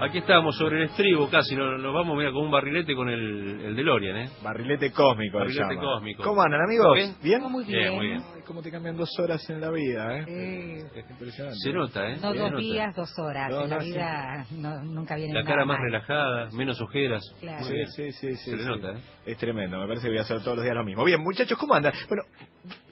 [0.00, 3.60] Aquí estamos sobre el estribo casi, nos, nos vamos mira con un barrilete con el,
[3.66, 4.30] el DeLorean, ¿eh?
[4.42, 5.38] Barrilete cósmico.
[5.38, 5.80] le Barrilete llama.
[5.80, 6.22] cósmico.
[6.22, 6.94] ¿Cómo andan, amigos?
[6.94, 7.14] ¿Bien?
[7.22, 7.42] ¿Bien?
[7.50, 7.94] Muy Bien, bien.
[7.94, 8.22] muy bien.
[8.34, 10.24] Ay, cómo te cambian dos horas en la vida, ¿eh?
[10.24, 10.98] Sí.
[11.00, 11.58] Es impresionante.
[11.62, 12.16] Se nota, ¿eh?
[12.22, 12.56] No dos nota.
[12.56, 13.50] días, dos horas.
[13.50, 15.86] No, en la no, vida no- nunca viene La nada cara más mal.
[15.86, 17.22] relajada, menos ojeras.
[17.40, 17.64] Claro.
[17.64, 18.50] Sí, sí, sí, sí.
[18.50, 18.68] Se le sí.
[18.68, 19.00] nota, ¿eh?
[19.26, 21.04] Es tremendo, me parece que voy a hacer todos los días lo mismo.
[21.04, 21.92] Bien, muchachos, ¿cómo andan?
[22.08, 22.22] Bueno,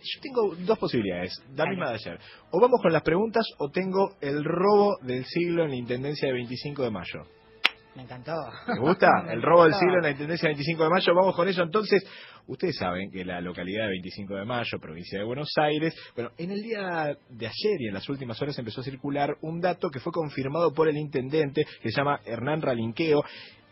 [0.03, 2.19] yo tengo dos posibilidades, la misma de ayer.
[2.51, 6.35] O vamos con las preguntas o tengo el robo del siglo en la Intendencia de
[6.35, 7.23] 25 de mayo.
[7.99, 8.33] Me encantó.
[8.69, 9.09] ¿Me gusta?
[9.27, 11.15] Me El robo del siglo en la Intendencia 25 de mayo.
[11.15, 12.05] Vamos con eso entonces.
[12.47, 16.51] Ustedes saben que la localidad de 25 de mayo, provincia de Buenos Aires, bueno, en
[16.51, 20.01] el día de ayer y en las últimas horas empezó a circular un dato que
[20.01, 23.23] fue confirmado por el intendente, que se llama Hernán Ralinqueo.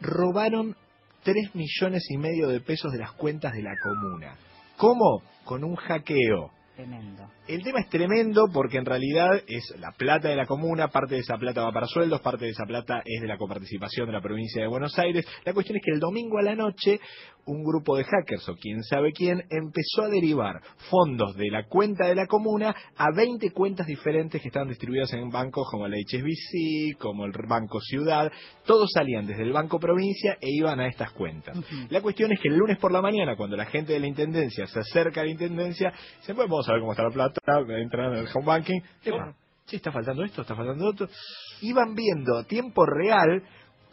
[0.00, 0.76] Robaron
[1.22, 4.36] 3 millones y medio de pesos de las cuentas de la comuna.
[4.76, 5.22] ¿Cómo?
[5.44, 6.50] Con un hackeo.
[6.74, 7.30] Tremendo.
[7.48, 11.22] El tema es tremendo porque en realidad es la plata de la comuna, parte de
[11.22, 14.20] esa plata va para sueldos, parte de esa plata es de la coparticipación de la
[14.20, 15.24] provincia de Buenos Aires.
[15.46, 17.00] La cuestión es que el domingo a la noche
[17.46, 22.06] un grupo de hackers o quién sabe quién empezó a derivar fondos de la cuenta
[22.06, 26.98] de la comuna a 20 cuentas diferentes que estaban distribuidas en bancos como la HSBC,
[26.98, 28.30] como el Banco Ciudad.
[28.64, 31.56] Todos salían desde el Banco Provincia e iban a estas cuentas.
[31.90, 34.66] La cuestión es que el lunes por la mañana, cuando la gente de la Intendencia
[34.66, 37.40] se acerca a la Intendencia, se pues vamos a ver cómo está la plata,
[37.78, 41.08] entran en el home banking, y bueno, sí, está faltando esto, está faltando otro.
[41.62, 43.42] Iban viendo a tiempo real,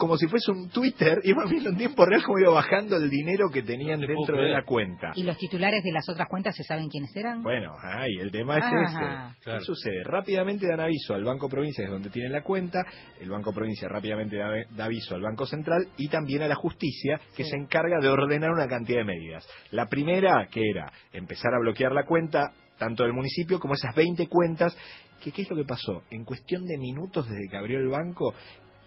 [0.03, 3.49] como si fuese un Twitter, iban viendo en tiempo real cómo iba bajando el dinero
[3.49, 5.13] que tenían No te dentro de la cuenta.
[5.15, 7.41] ¿Y los titulares de las otras cuentas se saben quiénes eran?
[7.41, 8.83] Bueno, ay, el tema es Ajá.
[8.83, 9.43] ese.
[9.45, 9.59] Claro.
[9.59, 10.03] ¿Qué sucede?
[10.03, 12.85] Rápidamente dan aviso al Banco Provincia, es donde tienen la cuenta,
[13.21, 17.21] el Banco Provincia rápidamente da, da aviso al Banco Central y también a la justicia,
[17.37, 17.51] que Sí.
[17.51, 19.47] se encarga de ordenar una cantidad de medidas.
[19.71, 24.27] La primera, que era empezar a bloquear la cuenta, tanto del municipio como esas 20
[24.27, 24.75] cuentas,
[25.23, 26.03] que ¿qué es lo que pasó?
[26.11, 28.33] En cuestión de minutos desde que abrió el banco,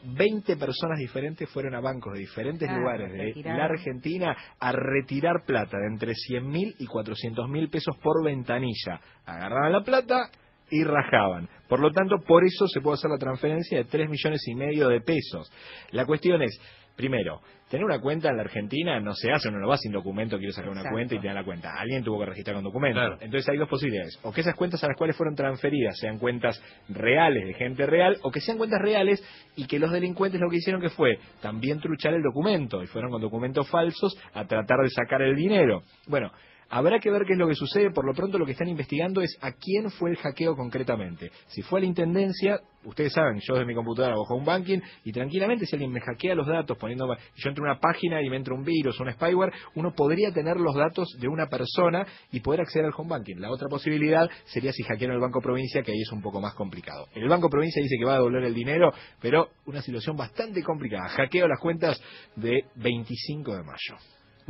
[0.07, 3.59] 20 personas diferentes fueron a bancos de diferentes Ah, lugares de retiraron.
[3.59, 9.01] la Argentina a retirar plata de entre 100 mil y 400 mil pesos por ventanilla.
[9.25, 10.31] Agarraban la plata
[10.71, 11.49] y rajaban.
[11.69, 14.89] Por lo tanto, por eso se puede hacer la transferencia de 3 millones y medio
[14.89, 15.51] de pesos.
[15.93, 16.61] La cuestión es,
[16.97, 20.39] primero, tener una cuenta en la Argentina no se hace, uno no va sin documento,
[20.39, 21.75] quiere sacar una cuenta y tener la cuenta.
[21.79, 22.99] Alguien tuvo que registrar con documento.
[22.99, 23.19] Claro.
[23.21, 24.19] Entonces hay dos posibilidades.
[24.23, 28.17] O que esas cuentas a las cuales fueron transferidas sean cuentas reales de gente real,
[28.23, 29.23] o que sean cuentas reales
[29.57, 33.11] y que los delincuentes lo que hicieron que fue también truchar el documento y fueron
[33.11, 35.83] con documentos falsos a tratar de sacar el dinero.
[36.07, 36.33] Bueno,
[36.69, 37.91] Habrá que ver qué es lo que sucede.
[37.93, 41.31] Por lo pronto, lo que están investigando es a quién fue el hackeo concretamente.
[41.47, 45.13] Si fue a la intendencia, ustedes saben, yo desde mi computadora bajo un banking y
[45.13, 47.07] tranquilamente, si alguien me hackea los datos poniendo.
[47.37, 50.57] Yo entro a una página y me entra un virus, un spyware, uno podría tener
[50.57, 53.37] los datos de una persona y poder acceder al home banking.
[53.37, 56.55] La otra posibilidad sería si hackearon el Banco Provincia, que ahí es un poco más
[56.55, 57.07] complicado.
[57.15, 61.09] El Banco Provincia dice que va a devolver el dinero, pero una situación bastante complicada.
[61.11, 62.03] Hackeo las cuentas
[62.35, 64.16] de 25 de mayo.